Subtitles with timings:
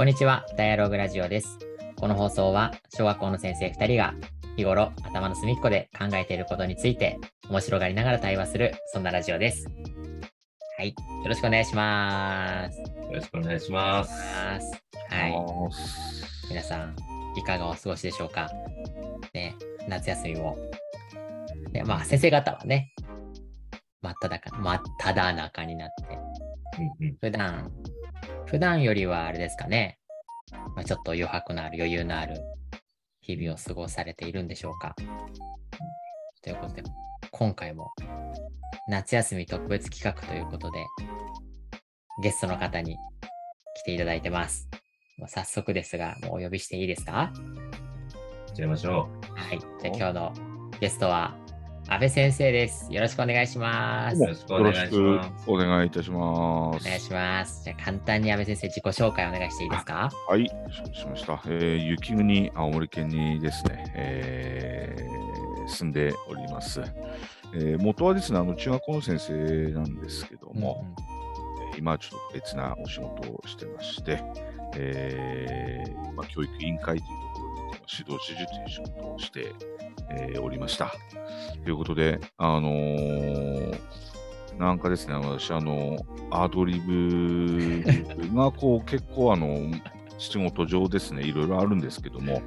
[0.00, 1.58] こんにちは、ダイアログラジオです。
[1.96, 4.14] この放送は小学校の先生2人が
[4.56, 7.18] 日頃頭の隅っこで考えていることについて
[7.50, 9.68] 面白がりながら対話する、そんなラジオです。
[10.78, 10.94] はい、よ
[11.26, 12.78] ろしくお願いします。
[12.78, 14.10] よろしくお願いします。
[15.10, 15.34] はい、
[16.48, 16.96] 皆さん、
[17.36, 18.50] いかがお過ごしでしょうか？
[19.34, 19.54] ね、
[19.86, 20.56] 夏休みも。
[21.72, 22.94] で、まあ、先生方はね、
[24.00, 26.18] 真っ只中、真っ只中になって、
[26.78, 27.70] うんうん普段、
[28.46, 29.98] 普段よりはあれですかね、
[30.52, 32.40] まあ、ちょっと余白のある、余裕のある
[33.20, 34.94] 日々を過ごされているんでしょうか。
[36.42, 36.82] ということで、
[37.30, 37.90] 今回も
[38.88, 40.84] 夏休み特別企画ということで、
[42.22, 42.96] ゲストの方に
[43.76, 44.68] 来ていただいてます。
[45.18, 47.32] もう早速ですが、もうお呼びしていいですか？
[48.46, 49.58] 行っちゃいましょはい。
[49.58, 50.32] じゃあ今日の
[50.80, 51.36] ゲストは、
[51.92, 52.86] 安倍先生です。
[52.88, 54.20] よろしくお願いします。
[54.20, 56.86] よろしくお願いしますお願いいたします。
[56.86, 57.64] お願いします。
[57.64, 60.08] じゃあ簡単に安倍先生、自己紹介お願いしていいですか？
[60.28, 61.42] はい、承知しました。
[61.46, 66.80] えー雪国、青森県にですね、えー住んでおります。
[67.54, 69.32] えー元はですね、あの中学校の先生
[69.72, 70.86] なんですけども、
[71.72, 74.22] えー今はちょっと別なお仕事をしてまして、
[74.76, 77.04] えーまあ、教育委員会というと
[77.40, 79.52] ころに指導主事という仕事をして、
[80.10, 80.92] えーおりました。
[81.64, 83.78] ということで、あのー
[84.58, 85.96] なんかですね、私、あの、
[86.30, 87.82] アドリブ
[88.36, 89.56] が こう結構あの、
[90.18, 92.42] 仕事上ですね、いろいろあるんですけども、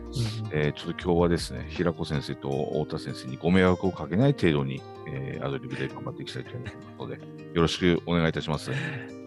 [0.51, 2.49] えーちょっと今日はですね、平子先生と
[2.83, 6.63] 太田先生にご迷惑をかけない程度に、えーアドリブで頑張っていきたいという
[6.97, 7.19] ことで、
[7.53, 8.69] よろしくお願いいたします。
[8.69, 8.75] よ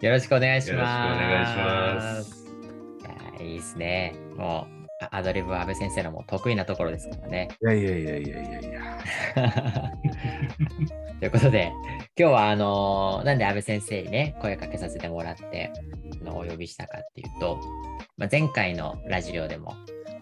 [0.09, 0.71] ろしくお願いします。
[0.71, 2.47] よろしくお願いします。
[3.39, 4.15] いやいいですね。
[4.37, 4.76] もう、あ
[5.11, 7.49] アドリブは安倍先生のもう得意なところですからね。
[7.61, 8.97] いやいやいやいやいやいや。
[11.19, 11.71] ということで、
[12.17, 15.71] 今日はあのなんで安倍先生にね、声かけさせてもらって、
[16.21, 17.59] あのお呼びしたかっていうと、
[18.17, 19.73] まあ、前回のラジオでも、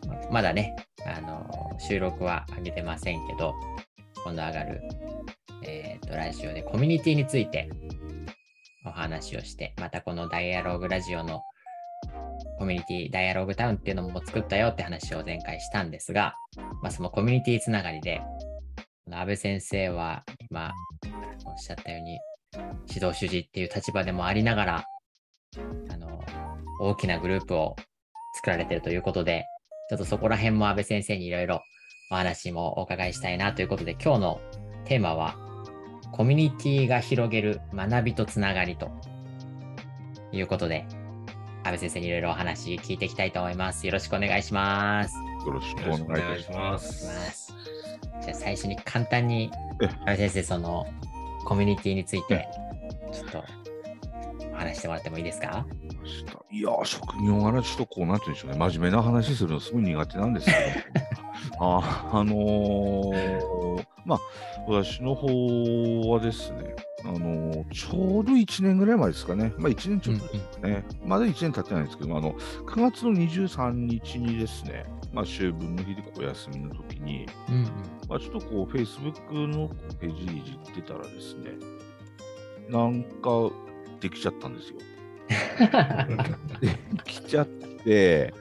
[0.08, 0.76] ままだね、
[1.06, 3.54] あの収録は上げてませんけど、
[4.24, 4.82] 今度上がる、
[5.64, 7.70] えーとラジオでコミュニティについて
[8.86, 11.42] お話をして、またこのダイアログラジオの
[12.66, 16.34] コミュニティ、ダイアログタウンっていうのも作ったよって話を前回したんですが、
[16.82, 18.24] まあ、そのコミュニティつながりで、
[19.12, 20.74] 安倍先生は今
[21.46, 22.18] おっしゃったように
[22.90, 24.84] 指導主事っていう立場でもありながら
[25.92, 26.20] あの
[26.80, 27.76] 大きなグループを
[28.38, 29.46] 作られてるということで
[29.92, 31.62] ちょっとそこら辺も安倍先生にいろいろ
[32.10, 34.42] お話もお伺いしたいなということで今日の
[34.86, 35.36] テーマは
[36.14, 38.90] コミュニティが広げる学びとつながりと
[40.32, 40.88] いうことで
[41.66, 43.88] 安倍先生にいろいろお話聞いていきたいと思います。
[43.88, 45.16] よろしくお願いします。
[45.48, 46.58] よろしくおお願いしま。
[46.74, 47.54] ますます。
[48.22, 49.50] じゃあ最初に簡単に
[49.82, 50.86] え、安倍先生、その
[51.44, 52.48] コミュニティについて、
[53.12, 53.44] ちょっと
[54.52, 55.66] お話してもらってもいいですか？
[56.52, 60.58] いやー、職業柄ちょっとこう、なんて言うんでしょうね、真面目な話するのすごい苦手なんですけど、
[61.66, 64.20] ああのーまあ、
[64.68, 66.76] 私の方はですね、
[67.06, 77.64] あのーちょうど1年ぐらい前ですかね、まあ1年ちょっとですね、まだ1年経ってないんですけど、あの9月の23日にですね、まあ、秋分の日でお休みの時に、うんうん。
[78.10, 81.52] まあ、ちょっとこう、Facebook のページいじってたらですね、
[82.70, 83.30] なんか
[84.02, 84.78] できちゃったんですよ。
[86.62, 88.34] できちゃってで、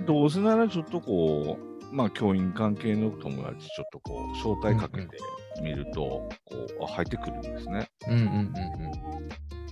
[0.00, 5.18] どうせならちょっとこう、まあ、教員関係の友達、ちょっとこう、招待かけて
[5.62, 6.28] みると、こ
[6.80, 7.88] う、あ入ってくるんですね。
[8.08, 9.28] うんうんうんうん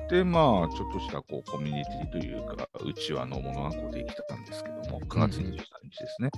[0.08, 5.60] で、まあ、ちょっとしたこうコミュニティというか、うちわのものがこうできたんですけども、9月23日で
[6.06, 6.30] すね。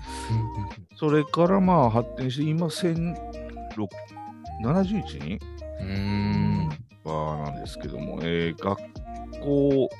[0.96, 3.18] それからまあ発展して、今、1071
[5.04, 5.38] 人
[5.80, 5.88] うん
[7.04, 8.78] うんはなんですけども、えー学
[9.42, 9.90] 校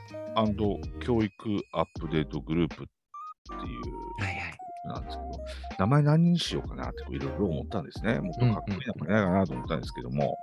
[1.01, 4.48] 教育アップデートグループっていうはいはい。
[4.88, 5.44] なんですけど、
[5.78, 8.21] 名前何にしようかなっていろいろ思ったんですね。
[8.21, 10.37] もっとかっこいい名前ないかなと思ったんですけども、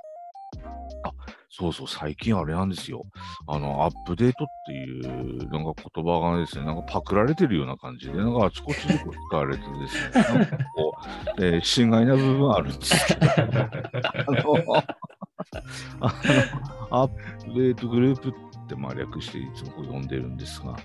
[1.04, 1.12] あ
[1.50, 3.06] そうそう、最近あれなんですよ。
[3.48, 9.00] あの、アップデートっていうなんか言葉がですね、なんかパクられてるような感じで、なんかあちこちで
[9.30, 10.96] 使われてですね、 なんかこ
[11.38, 13.26] う、えー心外な部分はあるんですけど、
[16.02, 16.14] あ
[16.90, 20.76] の、アップデートグループってまあ略していつも呼んでるんですが、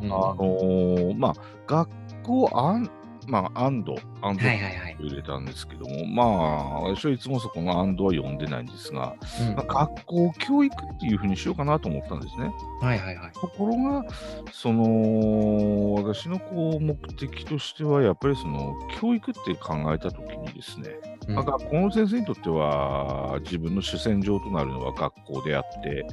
[0.00, 0.12] うんうんうん。
[0.14, 1.34] あのーまあ、
[1.66, 1.90] 学
[2.22, 2.90] 校アン、
[3.28, 4.96] まあ、アンド、アンドはいはいはい。
[5.00, 12.52] 入れたんですけども、まあ、私はいつもそこのアンドは読んでないんですが、うんまあ、学校教育っていうふうにしようかなと思ったんですね。
[12.80, 13.32] はいはいはい。
[13.32, 14.04] ところが、
[14.52, 20.90] その、私のこう目的としては、やっぱりその、教育って考えたときにですね、
[21.28, 26.06] うんまあ、学校の先生にとっては、自分の主戦場となるのは学校であって、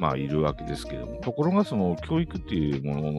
[0.00, 3.12] まあ、いるわけですけれども、ところがその教育っていうもの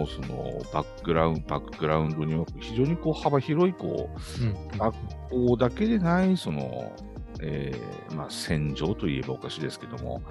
[0.00, 4.08] のそのバックグラウンドバックグラウンドには非常にこう幅広いこ
[4.40, 4.78] う、うん。
[4.78, 4.96] 学
[5.28, 6.92] 校だけでないその、
[7.42, 10.22] えーまあ、戦場といえばおかしいですけども、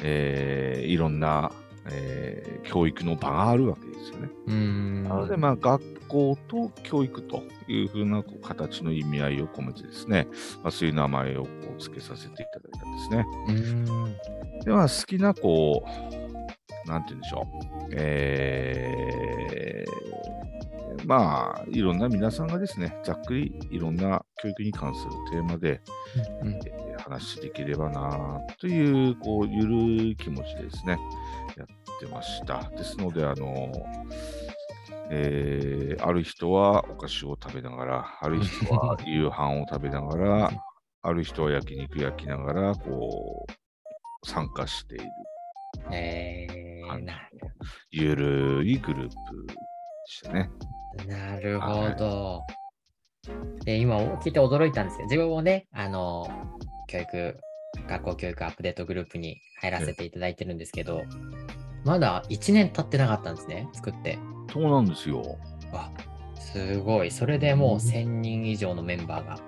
[0.00, 1.50] えーいろんな、
[1.90, 4.28] えー教育の場があるわけですよね。
[4.48, 10.26] うんなので、まあ、学校と教育というふうなこう形の意味合いを込めてですね、
[10.62, 13.26] まあ、そういう名前をこう付けさせていただいたんですね。
[13.48, 14.16] うん
[14.64, 17.88] では、好きな、こう、なんて言うんでしょう。
[17.92, 25.80] えー、まあ、いろんな皆さんがですね、ざっくりいろんな教育に関するテーマで、
[26.42, 29.76] う話できればなという、こう、ゆる
[30.08, 30.98] い気持ちでですね、
[31.56, 31.66] やっ
[32.00, 32.70] てました。
[32.70, 33.72] ですので、あの、
[35.10, 40.50] えーある人はお菓子を食べながら、ある人は夕飯を食べながら、
[41.02, 45.04] ある人は焼肉焼きながら、こう、参加している、
[45.92, 47.14] えーはいな
[47.90, 49.54] ゆるいグループで
[50.06, 50.50] したね。
[51.08, 52.42] なるほど。
[53.64, 56.28] で、今聞いて驚いたんですけど、自分もね、あの、
[56.88, 57.36] 教育、
[57.88, 61.02] 学校教育アップデートグループに入らせていただいてるんですけど、
[61.86, 64.18] まだ1年経ってなかったんですね、作って。
[64.52, 65.38] そうなんですよ。
[65.72, 65.88] わ、
[66.34, 67.12] すごい。
[67.12, 69.34] それでもう1000人以上のメンバーが。
[69.36, 69.40] ね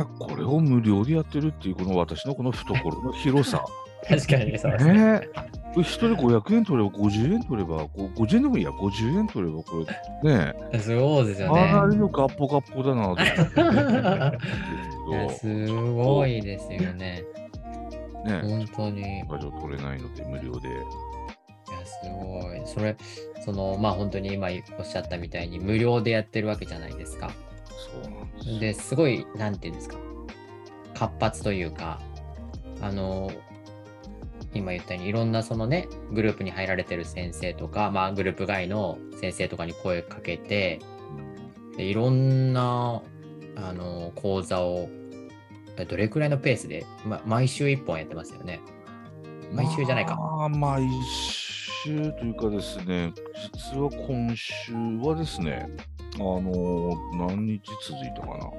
[0.00, 3.64] えこれを無料でやってるっていう、この私のこの懐の広さ。
[4.08, 4.92] 確かにそうですね。
[4.92, 5.28] ね
[5.76, 5.80] え。
[5.80, 9.84] 一人500円取れば50円取れば、こう50円でもいいや、50円取れば、こ
[10.22, 12.00] れ、ねえ、そうですよかなりね。
[12.00, 13.14] のガッポガッポだな
[15.34, 17.24] すごいですよね。
[18.24, 19.18] ねえ、本当に。
[19.18, 20.68] い場所取れないので無料で。
[21.86, 22.62] や、すごい。
[22.66, 22.96] それ、
[23.44, 24.48] その、まあ本当に今
[24.78, 27.30] おっしゃったみたいに無料でやってるわけじゃないですか。
[28.02, 28.60] そうなんですよ。
[28.60, 29.96] で、すごい、なんていうんですか、
[30.94, 32.00] 活発というか、
[32.80, 33.30] あの、
[34.54, 40.80] 今言ったようにいろんなそのね、グループに入られてる先生とか、まあグループ外の先生とかに声かけて、
[41.76, 43.02] でいろんな、
[43.56, 44.88] あの、講座を、
[45.88, 48.60] どれくらいのペースで、ま、毎週1本やってますよね。
[49.52, 50.16] 毎週じゃないか。
[50.16, 51.45] まあ、毎週
[51.86, 53.12] というかですね、
[53.54, 55.68] 実は今週はですね、
[56.16, 58.50] あの何日続いたかな。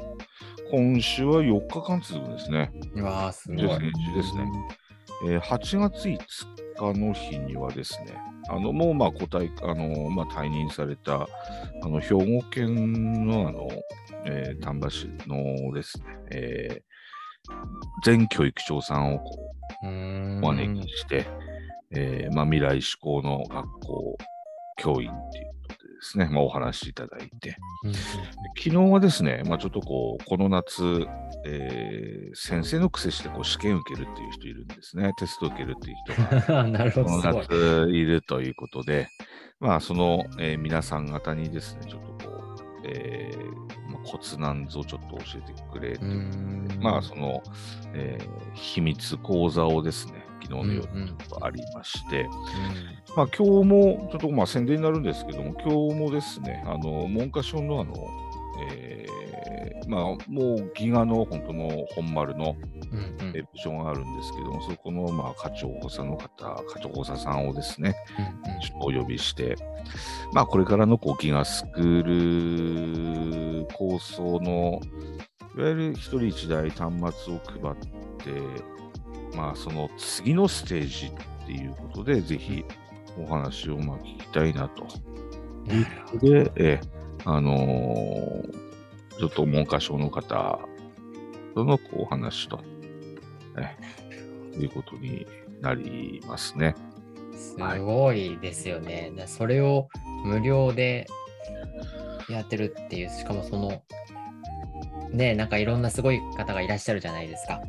[0.71, 2.71] 今週は4日間続くんですね。
[2.95, 3.57] うわー、すごい。
[3.57, 4.45] ですねですね
[5.25, 6.17] えー8月5
[6.93, 8.13] 日の日にはですね、
[8.49, 11.27] あのもうまあ個体あの、まあ、退任されたあ
[11.89, 12.09] の兵
[12.39, 13.67] 庫県のあの、
[14.25, 16.81] えー丹波市のですね、えー
[18.03, 19.21] 全教育長さんを
[19.81, 19.87] お
[20.41, 21.25] 招きして、
[21.91, 24.17] えーまあ、未来志向の学校
[24.77, 27.93] 教員っていうことでですね、まあ、お話しいただいて、うん
[28.59, 31.05] 昨日はですね、まあ、ちょっとこう、この夏、
[31.45, 35.11] えー先生の癖してこう試験受けるっていう人いるんですね。
[35.17, 37.21] テスト受けるっていう人が、 この。
[37.21, 39.07] 夏いるということで、
[39.59, 47.41] まあ、その、えー皆さん方にですね、ちょっとこう、えーまあ、コツなんぞちょっと教えてくれとうーいうまあ、その、
[47.93, 50.87] えー秘密講座をですね、昨日の夜
[51.29, 52.29] とありまして、うん。
[53.15, 57.93] まあ、今日も、ちょっとまあ宣伝になるんですけども、今日もですね、あの、文科省のあの、
[58.71, 62.55] えーまあ、もうギガの本当の本丸の
[62.91, 63.35] うんうん。
[63.35, 66.27] えー部署があるんですけども、そこのまあ課長補佐の方、
[66.63, 67.95] 課長補佐さんをですね、
[68.45, 68.59] うん。
[68.59, 69.55] ちょっとお呼びして、
[70.33, 74.81] まあ、これからのこうギガスクール構想の、
[75.57, 76.93] いわゆる一人一台端
[77.25, 77.75] 末を配っ
[78.17, 78.31] て、
[79.35, 82.65] まあ、その次のステージっていうことで、ぜひ
[83.19, 84.87] お話をまあ聞きたいなと。
[85.65, 86.87] なるほどで、えー
[87.25, 88.67] あのー
[89.17, 90.59] ちょっと文科省の方
[91.55, 92.59] とのこうお話と、
[93.57, 93.75] え
[94.59, 95.25] いうことに
[95.59, 96.75] なりますね。
[97.35, 99.11] すごいですよね。
[99.15, 99.89] だそれを
[100.23, 101.07] 無料で
[102.29, 103.81] やってるっていう、しかもその、
[105.11, 107.59] ね、なんかいろんなすごい方がいらっしゃるじゃないですか。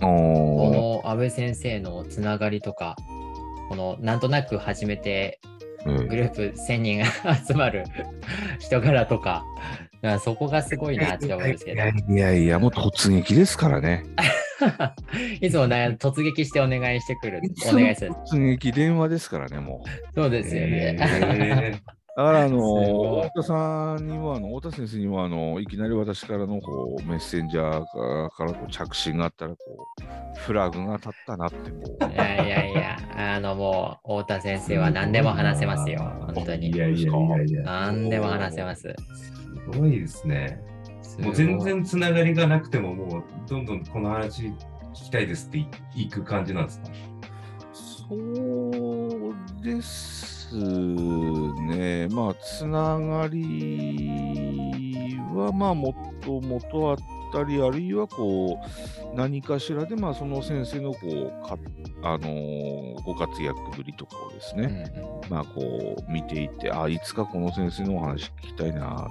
[0.00, 2.96] この安倍先生のつながりとか、
[3.68, 7.84] このなんとなく始めてーグループ1000人が集まる
[8.58, 9.44] 人柄とか、
[10.02, 14.04] だからそこがすごいなって思うんですけどいや、いやもう突撃ですからね。
[15.40, 18.12] いつもね突撃してお願いしてくるい、つもお願いする。
[18.12, 20.20] 突撃電話ですからね、もう。
[20.20, 20.96] そうですよね。
[20.98, 21.80] え
[22.16, 29.56] だから、あの、太田さんにも、あの、太田先生にも、あの、いきなり私からの、こう、メッセンジャーからからこう着信があったら、こ
[30.00, 32.12] う、フラグが立ったなって、もう。
[32.12, 32.98] いやいやいや、
[33.36, 36.00] あのもう、太田先生は何でも話せますよ、
[36.34, 36.70] 本当に。
[36.70, 37.62] いやいやいやいや。
[37.62, 38.94] 何でも話せます。
[39.72, 40.60] すごいですね。
[41.20, 44.54] もう全然つながりがなくても、もうどんどんこの話聞
[44.94, 46.88] きたいですっていく感じなんですか？
[47.72, 52.08] そうですね。
[52.10, 56.96] まあ、つながりは、まあ、もっともとあっ
[57.32, 58.58] たり、あるいはこ
[59.12, 61.58] う、何かしらで、まあ、その先生のこうか、
[62.02, 64.92] あのーご活躍ぶりとかをですうんね、
[65.28, 69.08] まあ、こう、見ていて、あ、いつかこの先生のお話聞きたいな、というこ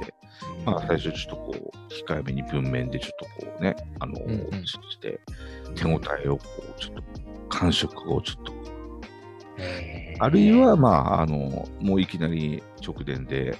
[0.00, 0.14] とで、
[0.58, 0.64] うん。
[0.64, 3.10] まあ、最初ちょっとこう、控えめに文面でちょっ
[3.40, 4.66] とこうね、あの、うんうん。
[4.66, 5.20] して、
[5.74, 6.44] 手応えをこ
[6.76, 7.02] う、ちょっと、
[7.48, 8.52] 感触をちょっと、
[10.18, 13.56] あるいは、まあ、あの、もういきなり直伝で、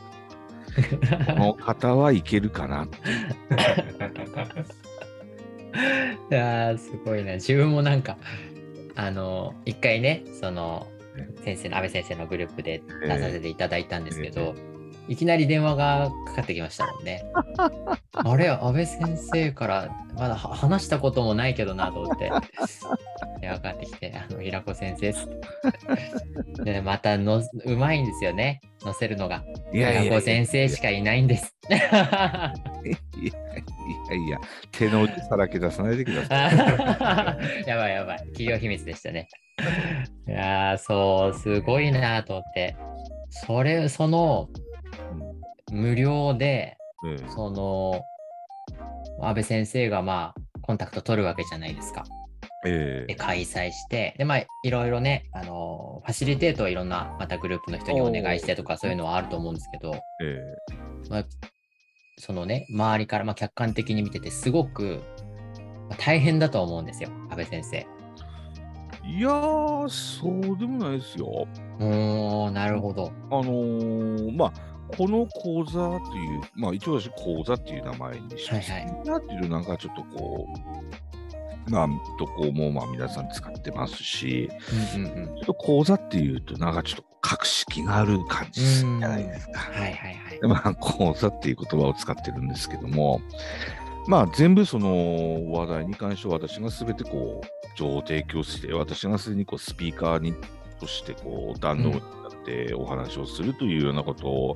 [1.27, 2.87] この方はいけるかな。
[6.31, 7.35] いやーすごいな。
[7.35, 8.19] 自分もなんか、
[8.95, 10.87] あの、一回ね、その、
[11.45, 14.55] 先生の、安倍先生のグループで出させていただいたんですけど、
[15.09, 17.25] いきなり電話がかかってきましたもんね。
[18.13, 22.31] あれ、安倍先生からまだは話したこともないけどなと思って。
[23.41, 25.29] 電話かかってきて、あの、平子先生っす。
[26.65, 28.61] で、またの、うまいんですよね。
[28.83, 29.43] 載せるのが。
[29.73, 31.57] いやいやいや平子先生しかいないんです。
[31.71, 31.89] いやい
[34.11, 34.41] やいや、
[34.73, 36.57] 手の内さらけ出さないでください。
[37.67, 38.19] やばいやばい。
[38.19, 39.29] 企業秘密でしたね。
[40.29, 42.77] いやー、そう、すごいなと思って。
[43.31, 44.49] それ、その、
[45.73, 48.03] 無料で、ええその、
[49.23, 52.05] 安倍先生がまあ、コンタクト取るわけじゃないですか。
[52.67, 60.43] えで、開催して、で、まあ、いろいろね、あの、ファシリテートをいろんな、またグループの人にお願いしてとか、そういうのはあると思うんですけど、え
[61.09, 61.25] まあ、
[62.19, 65.01] そのね、周りからまあ客観的に見てて、すごく
[65.89, 67.77] まあ大変だと思うんですよ、安倍先生。
[67.79, 67.87] え
[69.05, 71.27] いやー、そうでもないですよ。
[71.81, 73.11] おー、なるほど。
[73.31, 74.53] あのーまあ、
[74.97, 81.10] この講座という、まあ、一応私、講座っていう名前にして、はいはいっていうなんかちょっとこう、
[81.71, 84.51] まあ、どこもまあ皆さん使ってますし、
[84.95, 85.27] うんうんうん。
[85.37, 89.61] ちょっと講座っていうと、なんかちょっと格式がある感じじゃないですか。
[89.61, 90.41] はいはいはい。
[90.41, 93.21] でまあ、講座っていう言葉を使ってるんですけども、
[94.07, 100.35] まあ、全部その話題に関しては私がすべてこう、情報提供して、私がすでにこうスピーカーに
[100.81, 102.03] としてこう、弾道になっ
[102.45, 104.55] てお話をするというようなことを、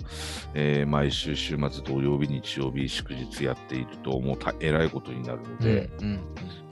[0.54, 6.21] えー毎週週末土曜日、日曜日、祝日やっていると、もうたえらいことになるので、うんうん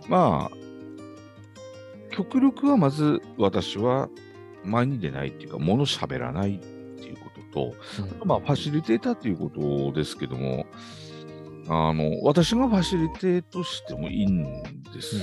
[0.08, 0.56] まあ、
[2.10, 4.08] 極力はまず私は
[4.64, 7.74] 前に出ないっていうか、物喋らないっていうことと、
[8.20, 8.28] うん。
[8.28, 10.66] まあ、ファシリテーターということですけども、
[11.68, 15.16] あの、私がファシリテートしてもいいんです。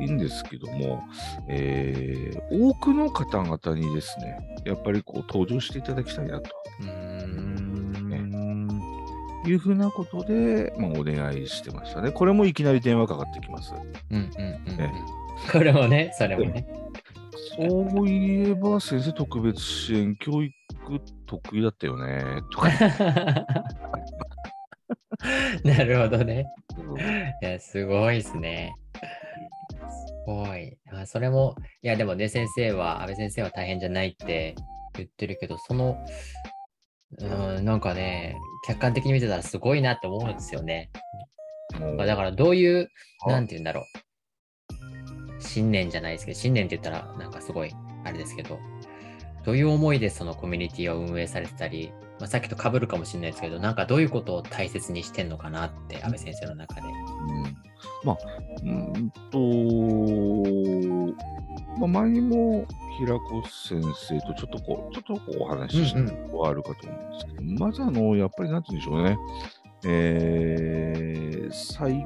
[0.00, 1.04] いいんですけども、
[1.48, 6.50] えー多くの方々にですね、やっぱりこう登場していただきたいなと。
[6.80, 7.01] うーん
[9.46, 12.12] いうふうなことで、まあ、お願いしてましたね。
[12.12, 13.72] これもいきなり電話かかってきます。
[14.10, 14.32] うんうんうん
[15.50, 16.64] これもね、それもね。
[17.56, 20.54] そういえば先生特別支援教育
[21.26, 22.70] 得意だったよね、とか。
[25.64, 26.46] なるほどね。
[27.42, 28.74] いや、すごいですね。
[29.70, 29.76] す
[30.26, 30.76] ごい。
[30.92, 34.54] あそれも、いや、でもね、先生は、安倍先生は大変じゃないって
[34.94, 35.96] 言ってるけど、その、
[37.18, 40.90] うん、なんかね、客観的に見てたらすごいなって思うんですよね。
[41.78, 42.88] もうだから、どういう、
[43.26, 45.42] あなんて言うんだろう。
[45.42, 47.72] 信念じゃないですけど、信念って言ったら、なんかすごい、
[48.04, 48.58] あれですけど、
[49.44, 56.82] どういう思いでそのコミュニティを運営されてたり、まあ、さっきと被るかもしれないですけど、なんかどういうことを大切にしてんのかなって、安倍先生の中で。
[56.82, 56.84] う
[57.48, 57.72] ん
[58.04, 58.18] まあ、
[58.64, 59.38] うんと、
[61.78, 62.66] まあ、前にも
[62.98, 69.18] 平子先生とちょっとこう、ちょっとこうお話ししたことはあるかと思うんですけど、まずあの、やっぱりなんて言うんでしょうね、
[69.84, 72.04] えー最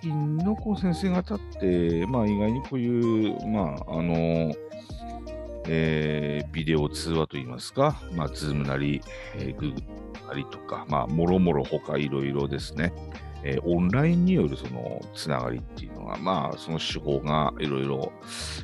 [0.00, 4.54] 近のこう先生方って、まあ意外にこういう、まああの、
[5.66, 9.00] えービデオ通話といいますか、まあ、ズームなり、
[9.34, 12.92] えー、グーグルなりとか、まあ、もろもろ他いろいろですね、
[13.44, 18.12] えーオンラインによるそのつながりっていうのは、まあ、その手法がいろいろ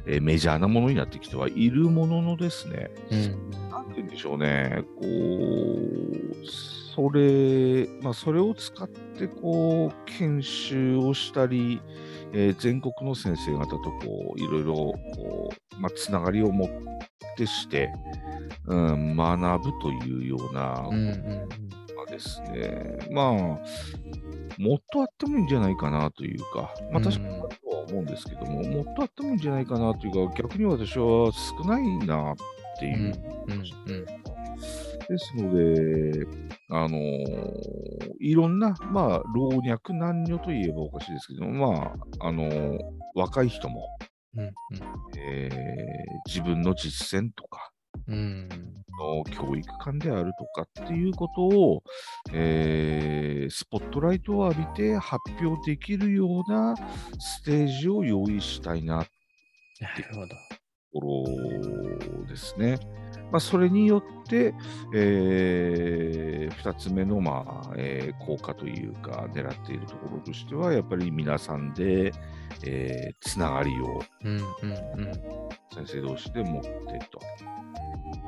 [0.06, 3.50] えーメジャーなものになってきてはいるもののですね、うん。
[3.70, 6.46] なんて言うんでしょうね、こう、
[6.94, 11.80] それ、まあ、それを使って、こう、研修をしたり、
[12.32, 16.68] えー全国の先生方とこう、いろいろ、こう、まあ、つながりを持っ
[17.36, 17.90] てして、
[18.66, 21.48] うん、学ぶというようなうんうんうん。
[21.96, 23.58] まあですね、まあ、
[24.58, 32.36] もっとあってもいいんじゃないかなというか、まあ確かにあるとは思うんですけども、もっとあってもいいんじゃないかなというか、逆に私は少ないなっ
[32.80, 33.14] てうんいう。
[33.46, 33.52] うん。
[33.52, 34.06] うん
[35.08, 36.26] ですので、
[36.70, 42.78] あのーいろんな、まあ、老若男女といえばおかしいですけども、まあ、あのー
[43.14, 43.88] 若い人も、
[44.36, 44.52] うん。
[45.18, 45.58] えー
[46.26, 47.70] 自分の実践とか
[48.06, 48.48] うん
[48.98, 51.82] の教育観であるとかっていうことを、
[52.32, 56.74] えースポットライトを浴びて発表できるような
[57.18, 58.96] ステージを用意したいな
[59.80, 60.26] なるほど。
[60.26, 60.36] と
[60.92, 61.00] こ
[62.20, 62.78] ろですね。
[63.30, 64.54] まあ、それによって、
[64.94, 72.12] え2つ目の、まあえー効果というか、狙っているところとしては、やっぱり皆さんで、
[72.64, 75.12] えーつながりをうんうんうん。
[75.74, 76.68] 先生同士で持って
[77.10, 77.20] と。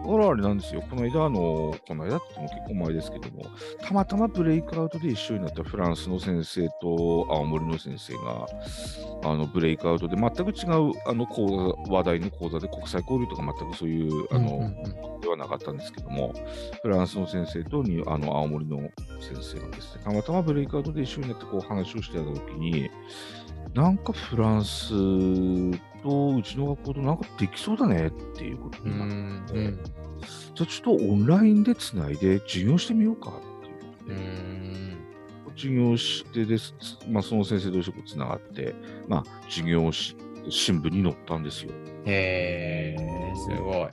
[0.02, 3.42] だからあれなんですよ、この間、あの、この間っても結構前ですけども、
[3.82, 8.46] たまたまブレイクアウトで一緒になったフランスの先生と青森の先生が、
[9.22, 14.89] あのブレイクアウトで全く違うあの講座話題の講座で国際交流とか全くそういうあの、うんうん
[15.20, 16.34] ではなかったんですけども、
[16.82, 18.78] フランスの先生とにあの青森の
[19.20, 22.90] 先生がですね、たまたまブレイクアウトで一緒になってこう話をしてたときに、
[23.74, 24.90] なんかフランス
[26.02, 29.80] とうちの学校となんかできそうだねっていうことになって、んうん
[30.54, 33.32] じゃあちょっとオンラインでつないで授業してみようかっ
[33.62, 34.96] ていううことで、ん。
[35.56, 36.74] 授業してです、
[37.08, 38.74] まあ、その先生同士とつながって、
[39.08, 40.16] まあ、授業し
[40.48, 41.72] 新聞に載ったんですよ。
[42.06, 43.88] へえ、すごい。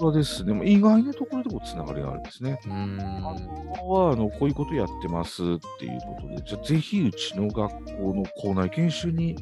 [0.00, 2.58] そうですね、意外なところでこうつながりがあるんですね。
[2.66, 2.96] うん。
[2.96, 5.46] はあのこういうことやってますっ
[5.78, 9.36] ていうことで、じゃあぜひうちの学校の校内研修に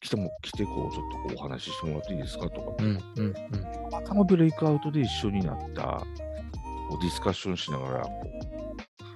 [0.00, 3.32] 来ても来てこうちょっとこうお話ししてもらっていいですかとか、うんうんうん。
[3.32, 3.40] た
[3.90, 8.04] またまブレイクアウトで一緒になった、こうディスカッションしながら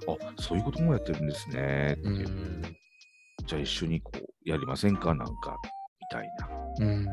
[0.05, 2.61] こう、あそういうこともやってるんですねって、うん。
[3.45, 5.15] じゃあ一緒にこうやりませんか？
[5.15, 5.55] なんか
[6.01, 6.49] みたいな。
[6.79, 7.11] うん、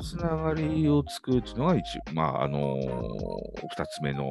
[0.00, 2.82] つながりを作るっていうのが一、まああのー、
[3.76, 4.30] 2つ目の、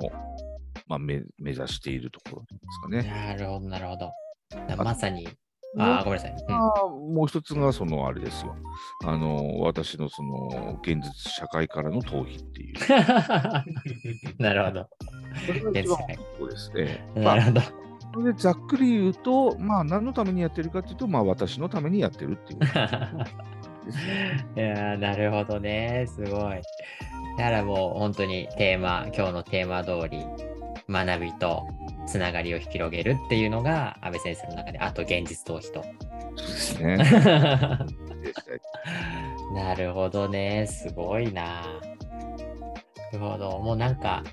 [0.87, 2.97] まあ、目目指しているところですかど。
[2.97, 3.25] ね。
[3.27, 4.11] なるほど、なるほど。
[4.67, 5.27] だまさに、
[5.77, 6.31] あー、ごめんなさい。
[6.31, 8.55] うんもう一つがそのあれですよ。
[9.05, 12.75] あの私のその現実社会からの逃避っていう。
[14.41, 14.89] なるほど。
[15.45, 17.11] それが一番大きいところですね。
[17.15, 17.61] まあ、なるほど。
[18.13, 22.59] それでざっくり言うと、まあ何のためにやってるかっていうと、まあ私のためにやってるっていう。
[24.55, 26.05] いやーなるほどね。
[26.07, 26.61] すごい。
[27.37, 30.25] だからもう本当にテーマ、今日のテーマ通り、
[30.89, 31.65] 学びと
[32.05, 35.83] つながりを広げるっていうのが安倍先生の中で、あと現実逃避と。
[36.35, 36.97] そうですね。
[36.97, 37.41] ですね
[39.53, 40.67] なるほどね。
[40.67, 41.43] すごいな。
[41.43, 43.59] なるほど。
[43.59, 44.23] もうなんか、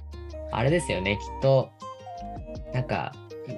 [0.52, 1.16] あれですよね。
[1.16, 1.70] きっと、
[2.72, 3.12] なんか、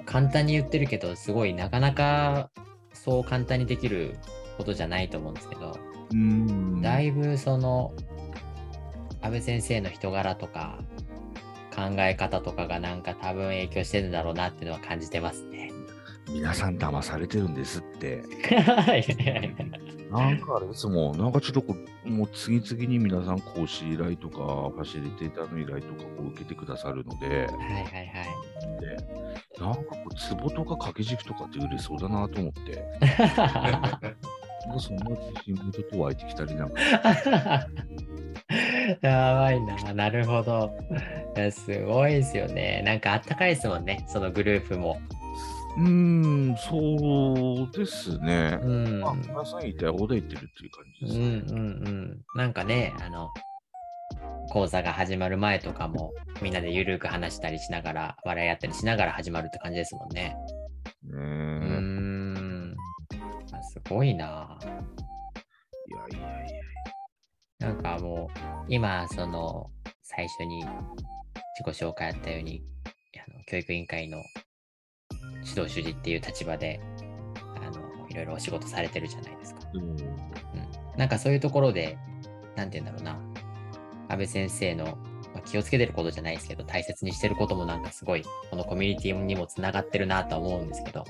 [0.05, 2.49] 簡単に言ってるけど、すごいなかなか
[2.93, 4.17] そう簡単にできる
[4.57, 5.77] ことじゃないと思うんですけど、
[6.11, 6.81] うーん。
[6.81, 7.93] だいぶその、
[9.21, 10.79] 安倍先生の人柄とか、
[11.75, 15.71] 考え方とかがなんか多分影響してるんだろうなっていうのは感じてますね。
[16.29, 18.23] 皆さん騙されてるんですって。
[18.65, 19.05] は い
[20.11, 28.79] なんかあれですもん、なんかちょっとこう、もう次々に皆さん講師依頼とか、ファシリテーターの依頼とかこう受けてくださるので、はいはいはい。
[28.79, 28.97] で
[29.59, 32.85] なんかこう、ツボとか掛け軸とかって売れそうだなと思って、
[34.67, 36.79] なんかそんな自信もちょっと湧いてきたりなんか、
[39.01, 39.93] やばいな。
[39.93, 40.71] なるほど。
[41.51, 42.81] すごいですよね。
[42.85, 44.03] なんかあったかいですもんね。
[44.07, 44.99] そのグループも。
[45.77, 48.59] うーん、そうですね。
[48.61, 49.01] うん。
[49.01, 52.21] まあ、皆さん言いたい放題言ってるっていう感じですうんうんうん。
[52.35, 53.29] なんかね、あの、
[54.51, 60.21] 講座が始まる前とかも、みんなでゆるく話したりしながら、笑い合ったりしながら始まるって感じですもんね。
[60.23, 60.35] ね。
[61.09, 62.12] うーん。
[63.75, 64.57] あすごいな。
[64.61, 66.53] いやいやい
[67.59, 67.67] や。
[67.67, 70.69] なんかもう、今、その、最初に自
[71.63, 72.61] 己紹介あったように、
[73.15, 74.17] あの教育委員会の
[75.45, 76.79] 指導主事っていう立場で、
[77.37, 79.61] あの、いろいろお仕事されてるじゃないですか。
[79.73, 79.97] うんうん。
[80.97, 81.97] なんかそういうところで、
[82.55, 83.19] なんて言うんだろうな、
[84.09, 84.95] 安倍先生の、まあ、
[85.45, 91.03] 気をつけてることじゃないですけど、大切にしてることもなんかすごい、このコミュニティにもつながってるなとは思うんですけど、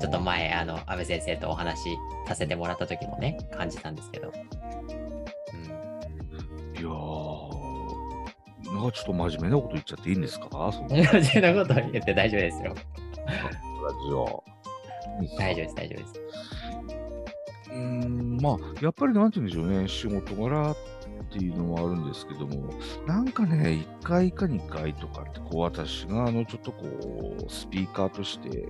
[0.00, 4.32] ちょっと前、あの、安倍先生とお話しさせてもらった時もね、感じたんですけど。
[4.32, 5.60] うん。
[6.76, 10.48] いやー、なんかちょっと真面目なこと言っちゃっていいんですか？
[10.72, 12.74] そのラそんなこと言って大丈夫ですよ。
[15.38, 16.12] 大丈夫です、大丈夫です。
[17.70, 20.80] うーん、まあ、やっぱりなんて言うんでしょうね、仕事柄って
[21.38, 22.70] いうのもあるんですけども、
[23.06, 28.68] なんかね、1回か2回とかって、こう、私が、あの、ちょっとこう、スピーカーとして、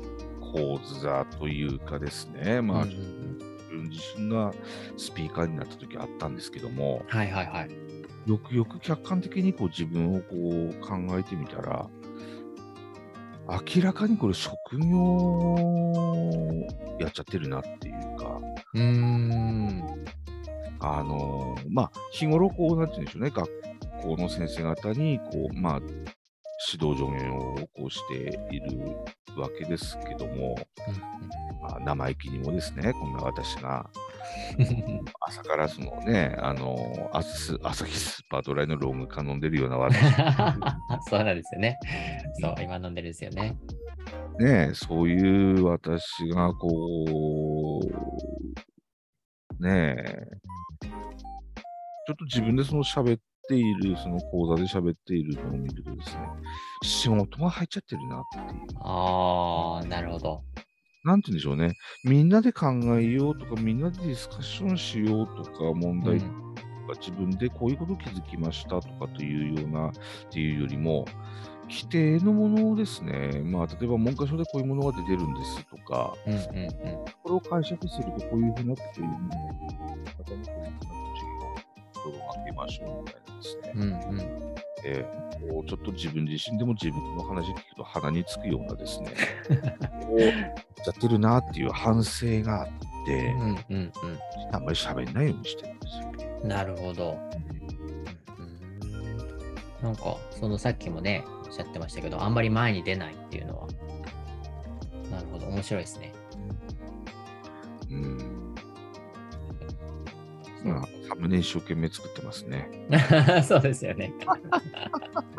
[0.55, 4.53] 講座というかですね、まあ、うんうん自分自身が
[4.97, 7.71] スピーカーになった時あったんですけども、はいはいはい。
[8.31, 11.89] よくよく客観的にこう自分をこう考えてみたら、
[13.77, 15.57] 明らかにこれ職業
[17.01, 18.41] やっちゃってるなっていうか、
[18.75, 20.05] うーん。
[20.85, 23.49] あのーまあ、日頃こう、なんて言うんでしょうね、学
[24.03, 25.81] 校の先生方に、こう、まあ、
[26.73, 28.97] 指導助言をこうしている
[29.37, 30.57] わけですけども、
[31.63, 33.89] まあ、生意気にもですね、こんな私が、
[35.21, 36.77] 朝からそのね、あの、
[37.13, 39.99] アス朝日スーパードライのロング缶飲んでるような私、
[41.09, 41.79] そうなんですよね。
[42.41, 43.57] そう、今飲んでるんですよね。
[44.39, 48.74] ね、そういう私がこう、
[49.61, 50.27] ねえ、
[52.07, 56.29] ちょっと自分でその喋っている、その講座で喋っているのを見るとですね、
[56.83, 58.45] 仕事が入っちゃってるなっていう。
[58.81, 60.43] ああ、なるほど。
[61.05, 61.75] なんて言うんでしょうね。
[62.05, 66.31] みんなで考えようとか、みんなでディスカッションしようとか、問題とか、
[66.99, 69.93] 自分でこういうこと気づきましたとかというような、っ
[70.31, 71.05] ていうよりも、
[71.69, 76.69] 規定のものをですね、まあ、例えば文科省でこういうものが出てるんですとか、うんうんうん。
[77.23, 80.51] これを解釈するとこういうふうになっていういうふうな授
[81.31, 81.55] 業を
[81.95, 83.73] 心がけましょうみたいなですね。
[83.75, 84.55] うんうん。
[84.87, 89.13] えーこうちょっと自分自身でも自分の話聞くと鼻につくようなですね、
[90.07, 90.33] こうや
[90.91, 92.69] ってるなっていう反省があっ
[93.07, 93.93] て、うんうんうん。
[94.53, 96.49] あんまり喋んないようにしてるんですよ。
[96.49, 97.19] なるほど。
[97.31, 97.45] うん
[99.83, 101.25] なんか、そのさっきもね、
[101.55, 103.69] しゃってましたけど、あんまり前に出ないっていうのは、
[105.11, 106.13] なるほど、面白いですね。
[107.91, 108.55] うん。
[110.65, 112.69] まあ、サムネ一生懸命作ってますね。
[113.47, 114.13] そうですよね。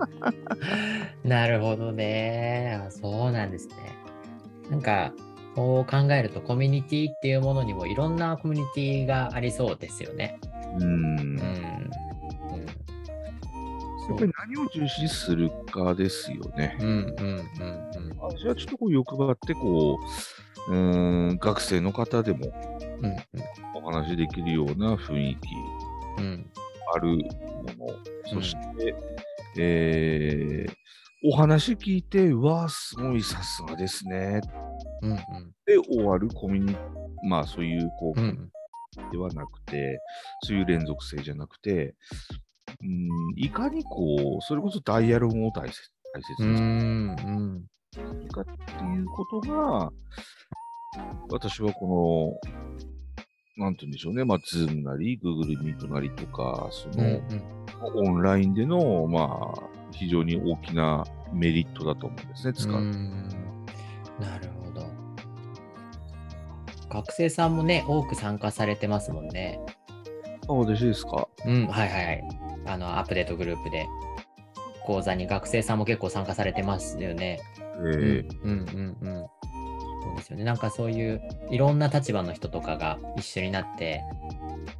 [1.23, 2.79] なるほどね。
[2.85, 3.75] あそうなんですね。
[4.69, 5.11] なんか、
[5.55, 10.37] こう考えると、コミュニティっていうものにもいろんなコミュニティがありそうですよね。
[10.79, 10.85] うん。
[10.85, 11.91] うん。
[14.09, 14.09] うん。
[14.11, 16.77] やっぱり何を重視するかですよね。
[16.79, 19.99] うんうんうん私はちょっとこう欲張ってこ
[20.69, 22.51] う、うーん、学生の方でも
[23.01, 23.05] うん。
[23.05, 23.15] うん
[23.75, 26.25] お話しできるような雰囲気うん。
[26.25, 26.51] うん。
[26.95, 27.21] あるもの、
[28.25, 28.95] そして、
[29.57, 30.73] えー
[31.27, 34.41] お話聞いて、うわあ、すごい、さすがですね。
[35.01, 35.17] うんうん。
[35.65, 36.77] で終わるコミュニ
[37.23, 38.51] まあそういうこう、うん
[39.11, 39.99] ではなくて、
[40.43, 41.95] そういう連続性じゃなくて、
[42.81, 47.65] うん、いかにこう、それこそダイアログを大切大切うにんすうん。
[48.23, 49.91] るかっていうことが、
[51.29, 52.39] 私はこ
[53.57, 57.21] の、なんて言うんでしょうね、まあ、 Zoom なり、Google Meet なりとか、そうんの、
[57.95, 59.61] オンラインでの、まあ、
[59.91, 62.73] 非常に大きなメリットだと思うんですね、使う。
[62.73, 63.29] うん
[64.19, 64.85] なるほど。
[66.89, 69.59] 学生さんもね、多く参加されてますもんね。
[70.47, 71.27] あ、私ですか？
[71.45, 72.23] うん、はいはいはい。
[72.65, 73.87] あの、アップデートグループで、
[74.85, 77.39] 講座に学生さんも結構参加されてますよね。
[77.57, 78.51] えうんーうん
[79.01, 79.25] うんうん。
[80.03, 80.43] そうですよね。
[80.43, 84.03] なんかそういういろんな立場の人とかが一緒になって、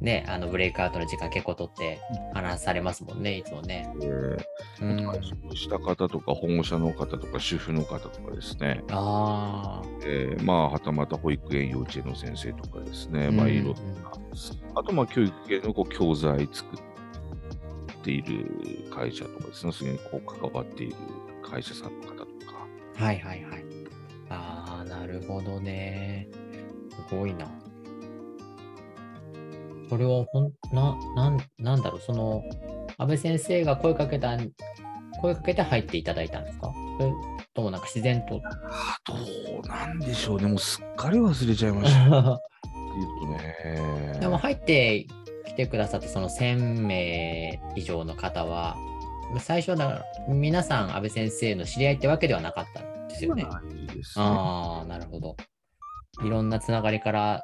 [0.00, 1.98] ね、あのブレイクアウトの時間結構取って
[2.34, 3.92] 話されますもんね、いつもね。
[4.00, 4.38] えー
[4.80, 9.86] うん、した方とか保護者の方とか主婦の方とかですね、ああ。
[10.04, 13.74] えーまあはたまた保育園幼稚園の先生とかですね、うんまあいろんな、
[14.76, 16.84] あとまあ教育系のこう教材作って
[18.12, 20.96] いる会社とかですね、それにこう関わっている
[21.42, 22.66] 会社さんの方とか、
[22.96, 23.64] はいはいはい。
[24.28, 26.28] ああ、なるほどね。
[27.08, 27.46] すごいな。
[29.88, 32.42] それはほん、な、なん、なんだろう、その、
[32.98, 34.36] 安倍先生が声かけた、
[35.20, 36.72] 声かけて入っていただいたんですか？
[36.98, 37.12] それ
[37.54, 38.40] ともなんか自然と。
[38.44, 42.00] あどうなんでしょうね、もうすっかり忘れちゃいました
[42.34, 43.26] っていうと
[44.12, 44.18] ね。
[44.20, 45.25] でも入ってき
[45.56, 48.76] てくださってその1000名以上の方は、
[49.40, 49.92] 最初はだか
[50.28, 53.42] ら皆さん安倍先生の知り合いってわけではなかったんですよね。
[53.44, 53.50] ね。
[54.16, 55.36] ああ、なるほど。
[56.24, 57.42] いろんなつながりから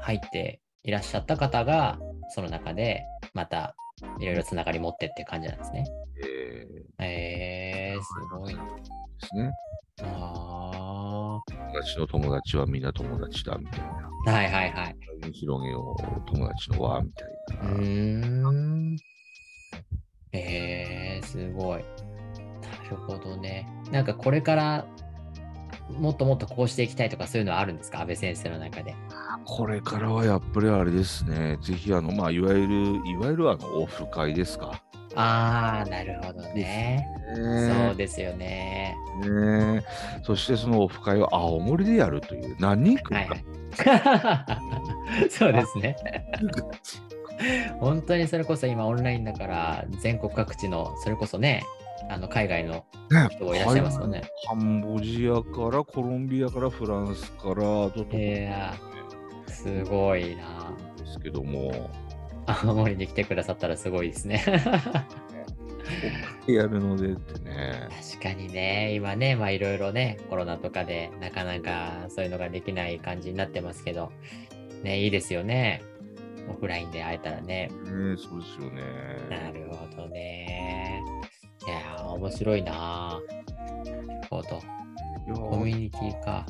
[0.00, 1.98] 入っていらっしゃった方が、
[2.34, 3.02] その中で
[3.34, 3.74] また
[4.18, 5.84] いろいろつながり持ってって感じなんですね。
[6.22, 8.60] ええー、すごいで
[9.26, 9.50] すね。
[10.02, 14.10] あ友達の友達はみんな友達だみたいな。
[14.26, 14.96] あ、はいはいはい。
[15.32, 17.70] 広げよう、友達の輪みたいうな。
[17.70, 18.96] ーん。
[20.32, 21.84] えー、すごい。
[22.62, 23.66] なるほどね。
[23.90, 24.86] なんかこれから
[25.98, 28.00] もっともっとこうしていきたいとかそういうのはあるんですか？
[28.00, 28.94] 安倍先生の中で。
[29.44, 32.74] これからはやっぱりあれですね、ぜひあの、まあ、いわゆる、
[33.06, 34.82] いわゆるあの、オフ会ですか？
[35.16, 37.06] ああ、なるほどね。
[37.34, 38.94] そうねですよね。
[39.22, 39.82] ね
[40.22, 43.28] そしてそのオフ会を青森でやるという、何人来はい。
[43.28, 43.44] はい。
[45.30, 45.96] そうですね。
[47.80, 51.64] 本当にそれこそ今オンラインだから全国各地のそれこそね
[52.10, 54.22] あの海外のね人がいらっしゃいますよね。
[54.48, 58.74] カンボジアからコロンビアからフランスからどといや
[59.46, 60.72] すごいな。
[60.96, 61.90] ですけども、
[62.46, 64.44] 青森に来てくださったらすごいですね。
[66.46, 67.88] やるのでってね。
[68.12, 74.10] 確かにね、今ね、まあいろいろね、コロナとかでなかなかそういうのができない感じになってますけど、
[74.82, 75.82] ね、いいですよね。
[76.48, 77.68] オフラインで会えたらね。
[77.68, 78.82] ねそうですよね。
[79.28, 81.02] なるほどね。
[81.66, 83.20] いやー、面白いな
[84.30, 84.62] ほど。
[85.34, 86.46] コミュニティか。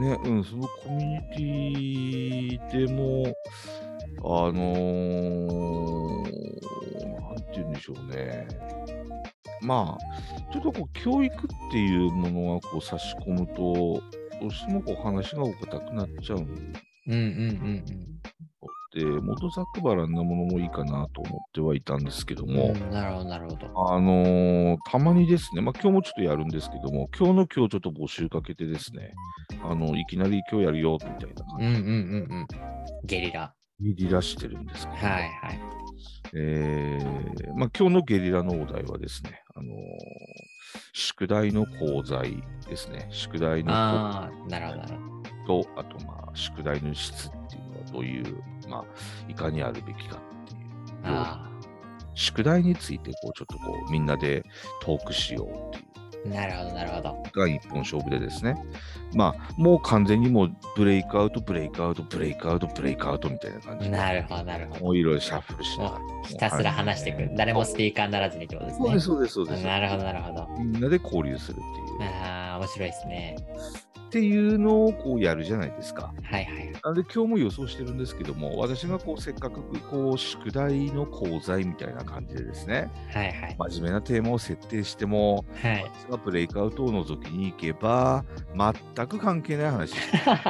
[0.00, 3.34] ね、うん、そのコミュニティでも、
[4.18, 6.22] あのー、
[7.20, 8.46] なんて言うんでしょうね。
[9.60, 11.38] まあ、ちょっとこう、教育っ
[11.70, 14.02] ていうものがこう差し込むと、
[14.40, 16.72] どうしてもこう話が重たくなっちゃうん
[17.06, 18.31] うんうんうんで、
[19.00, 22.54] 元ざっくばらんなものもいいかなと思ってはいたんですけどうん。
[22.54, 23.90] も、うんなるほど、なるほど。
[23.94, 29.14] あのーたまにですね、まあ今日もちょっとやるんですけども、今日の今日ちょっと募集かけてですね、
[29.62, 32.46] あの、いきなり今日やるよみたいな感うんうんうんうん。
[33.04, 33.54] ゲリラ。
[33.80, 35.60] じにリラしてるんですけど、はいはい。
[36.34, 39.72] えーまあ今日のゲリラのお題はですね、あのー
[40.94, 43.06] 宿題の功罪ですね。
[43.10, 44.94] 宿題のああ、なるほど、なる
[45.46, 48.84] ほと、あとまあ宿題の質っていうのはどういう、まあ、
[49.28, 51.52] いかにあるべきかっていう。
[52.14, 54.44] 宿題についてこうちょっとこうみんなで
[54.82, 55.92] トークしようっていう
[56.26, 57.22] あ、なるほど、なるほど。
[57.32, 58.54] が一本勝負でですね。
[59.14, 64.84] まあ、もう完全にもうブレイクアウト、ブレイクアウト、ブレイクアウト、ブレイクアウトみたいな感じで、なるほど、なるほど。
[64.84, 66.04] もういろいろシャッフルしながら。
[66.04, 67.30] もうひたすら話していく。
[67.36, 68.86] 誰もスピーカーにならずにってことですね。
[68.86, 69.64] そうです、そうです、そうです。
[69.64, 70.48] なるほど、なるほど。
[70.58, 72.10] みんなで交流するっていう。
[72.10, 73.36] ああ、面白いですね。
[74.12, 76.12] っていうのをこうやるじゃないですか。
[76.22, 76.72] はいはい。
[76.84, 83.56] なので今日も予想してるんですけども、私がこうせっかくこう宿題の講座みたいな感じでですね、はいはい。
[83.70, 85.90] 真面目なテーマを設定しても、はい。
[86.06, 88.22] 私がブレイクアウトを覗きに行けば、
[88.54, 89.94] 全く関係ない話。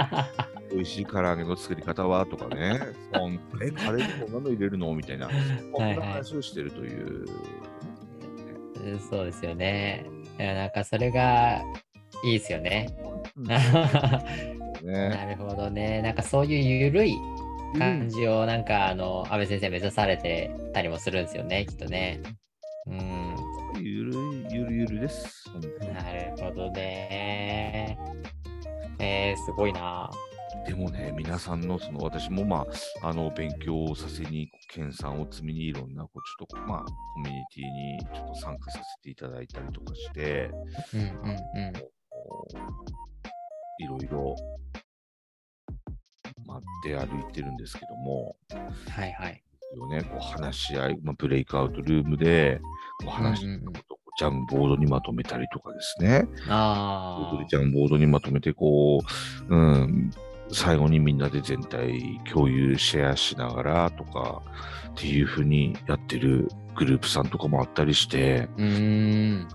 [0.75, 2.81] 美味しい唐揚げの作り方はとかね、
[3.14, 4.92] そんえ、カレーにこんなの入れるの？
[4.92, 5.31] みたいな、
[5.70, 7.27] こんな話をしてるという。
[9.09, 10.05] そうですよね。
[10.40, 11.62] いやなんかそれが
[12.25, 13.12] いいですよね。
[13.36, 13.58] うんな
[14.82, 16.02] ね、るほどね。
[16.02, 17.16] なんかそういうゆるい
[17.78, 22.20] 感じをなんかあの安倍先生目指されてたりもするんですよね、きっとね。
[22.86, 23.36] うん。
[23.80, 25.44] ゆるい、ゆるゆるです。
[25.94, 27.96] なるほどね。
[28.98, 30.10] えー、すごいな。
[30.66, 32.66] でもね、皆さんの、その私もま
[33.02, 40.50] あ、あの、勉強をさせに、研鑽を積みに、いろんな、こう、ちょっとまあ、コミュニティにちょっと参加させていただいたりとかして、
[40.94, 41.10] うんうんう
[41.70, 41.72] ん。
[46.90, 48.36] まあ、出歩いてるんですけども、
[48.88, 49.42] はいはい。
[49.76, 52.60] よね、こう話し合い、まあ、ブレイクアウトルームで、
[53.00, 56.28] こう話したことをジャンボードにまとめたりとかですね。
[56.48, 59.00] あジャンボードにまとめて、こ
[59.48, 60.10] う、うん、
[60.50, 64.42] 最後にみんなで全体共有、シェアしながらとか
[64.90, 68.54] っていうふうにやってるグループさんとかもあったりして、あ。
[68.56, 69.48] うーん。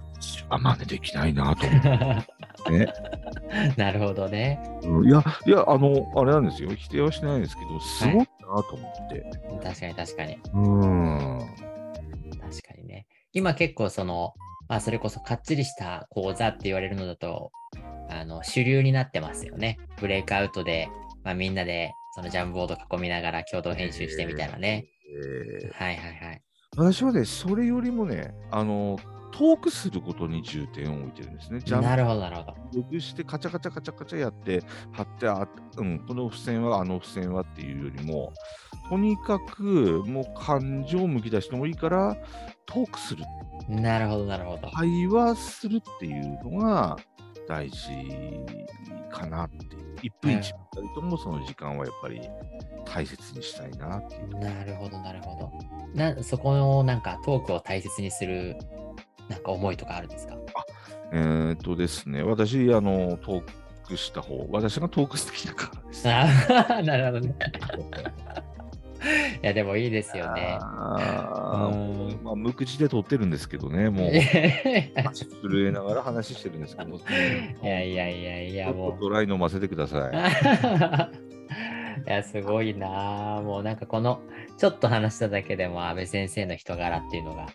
[0.50, 2.26] あ、真似できないなと思っ
[2.66, 2.94] てね。
[3.78, 4.60] なるほどね。
[4.84, 6.70] うんいや、いや、あの、あれなんですよ。
[6.76, 9.26] 否定はしないんですけど、すごいなと思って。
[9.64, 10.40] 確かに確かに。
[10.54, 11.40] うん。
[12.40, 13.08] 確かにね。
[13.34, 14.34] 今結構その、
[14.68, 17.52] まあそれこそかっちりした講座って言われるのだと、
[18.10, 19.78] あの、主流になってますよね。
[20.00, 20.90] ブレイクアウトで、
[21.24, 24.86] まあみんなでそのジャンボード囲みながら共同編集してみたいなね。
[25.10, 26.42] えーはいはいはい。
[26.76, 28.98] 私はね、それよりもね、あの、
[29.38, 31.60] トークすることに重点を置いてるんですね。
[31.60, 32.56] ジャンなるほどなるほど。
[32.74, 35.48] ログしてカチャカチャカチャカチャやって貼ってあ、
[35.78, 38.34] うん、この付箋はあの付箋はっていうよりも
[38.90, 42.18] とにかくもう感情をむき出してもいいから
[42.66, 43.26] トークする
[43.70, 44.72] なるほどなるほど。
[44.72, 46.98] 会話するっていうのが
[47.48, 47.90] 大事
[49.12, 50.42] かなっていう1分1分
[50.74, 52.22] たりともその時間はやっぱり
[52.86, 55.52] 大切にしたいなっていうなるほどなるほど。
[55.94, 58.58] なそこのなんかトークを大切にする
[59.30, 60.36] なんか思いとかあるんですか？
[61.14, 63.44] えーっとですね私あのトー
[63.88, 67.36] クした方私がトーク好きだからですあー なるほどね。
[69.42, 70.58] いやでもいいですよね。
[70.60, 76.96] あうんーまあ、無口で撮ってるんいですけどね、もう震えながら話してるんですけど、
[77.64, 78.98] いやいやいやいやもう。
[79.00, 80.14] ドライ飲ませてください。
[82.08, 84.20] いや、すごいなあもうなんかこの、
[84.58, 87.46] ちょっと話しただけでも安倍先生の人柄っていうのが、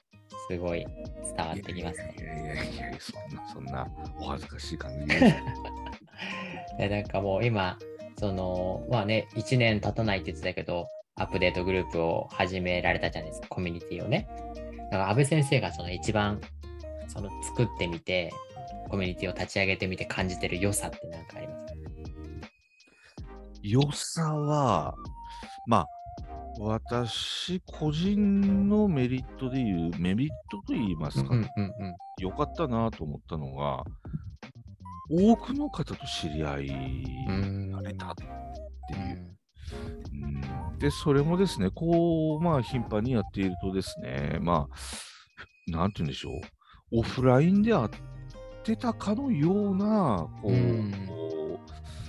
[0.49, 0.87] すごい
[1.37, 2.23] 伝わってきますねい。
[2.23, 3.89] やいやいやいや、そんな、そんな
[4.21, 5.17] お恥ずかしい感じ で。
[6.79, 7.79] いやなんかもう今、
[8.19, 14.29] その、まあね、1年経たないって言ってたけど、アップデートグループを始められたじゃないですか、コミュニティをね。
[14.91, 16.41] だから安倍先生がその一番、
[17.09, 18.31] その作ってみて、
[18.91, 21.79] コミュニティを立ち上げてみて感じてる良さって何かありますか？
[23.63, 24.95] 良さは、
[25.67, 25.87] まあ、
[26.59, 33.85] 私、個人のメリットでいう、メリットと言いますか、うんうんうん良かったなと思ったのが、
[35.11, 36.69] 多くの方と知り合い
[37.29, 37.67] うん。
[37.69, 38.25] になれたって
[38.95, 39.17] ういう。
[39.17, 39.37] ん
[40.73, 40.79] うん。
[40.79, 46.31] で、それもですね、こう、まあ、頻繁にやっているとですね、まあ、なんて言うんでしょ
[46.93, 47.89] う、オフラインで会っ
[48.63, 50.93] てたかのような、こう、うん。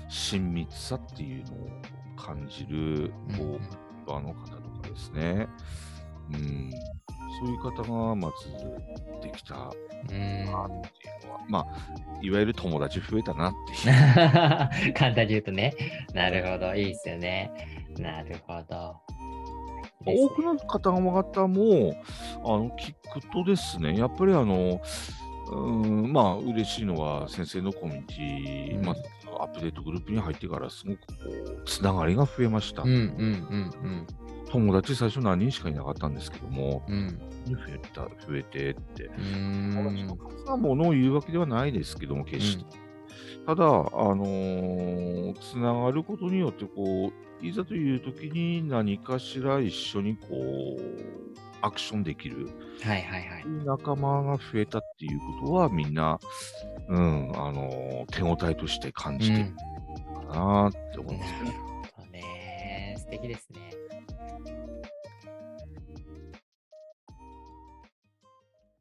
[0.09, 1.69] 親密さっていうのを
[2.15, 5.47] 感じる、こう、場の方とかですね、
[6.33, 6.71] うん、
[7.39, 8.51] そういう方がまず
[9.21, 9.71] できたなっ
[10.07, 10.69] てうんいうのは、
[11.47, 11.65] まあ、
[12.21, 14.93] いわゆる友達増えたなっていう。
[14.93, 15.73] 簡単に言うとね。
[16.13, 16.75] なるほど。
[16.75, 17.51] いいですよね。
[17.97, 18.95] なるほど。
[20.05, 21.95] 多くの方々も
[22.43, 24.81] あの聞くとですね、やっぱりあの、
[25.53, 28.95] うーん、まあ、嬉しいのは先生のコミュニティ、うんま
[29.37, 31.05] あ、アップデートグループに入ってからすごくこ
[31.61, 32.83] う、つながりが増えました。
[32.83, 34.07] うんうんうん
[34.53, 37.19] 友達最初何人しかいなかったんですけども、うん。
[37.47, 37.53] うん。
[37.55, 39.09] 増えた、増えてって。
[39.17, 40.17] 友達のん。
[40.19, 42.65] 数がものを言うわけではないですけども、決して。
[43.47, 47.11] ただ、あのーつながることによって、こ
[47.41, 50.81] う、いざという時に何かしら一緒にこう、
[51.63, 52.49] アクションできる、
[53.65, 56.19] 仲間が増えたっていうことはみんな、
[56.89, 59.45] うんあの手応えとして感じてる
[60.27, 61.55] かなって思いますね。
[62.05, 63.82] うん、ね素敵ですね。